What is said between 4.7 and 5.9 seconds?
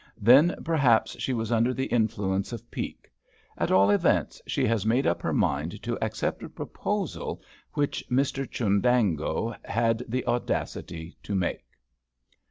made up her mind